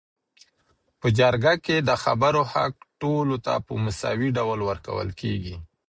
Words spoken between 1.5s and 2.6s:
کي د خبرو